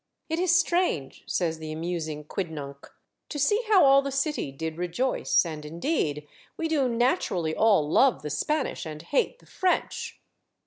"It 0.29 0.39
is 0.39 0.59
strange," 0.59 1.23
says 1.27 1.59
the 1.59 1.71
amusing 1.71 2.23
quidnunc, 2.23 2.89
"to 3.29 3.37
see 3.37 3.63
how 3.67 3.85
all 3.85 4.01
the 4.01 4.11
city 4.11 4.51
did 4.51 4.79
rejoice, 4.79 5.45
and, 5.45 5.63
indeed, 5.63 6.27
we 6.57 6.67
do 6.67 6.89
naturally 6.89 7.55
all 7.55 7.87
love 7.87 8.23
the 8.23 8.31
Spanish 8.31 8.83
and 8.87 9.03
hate 9.03 9.37
the 9.37 9.45
French." 9.45 10.19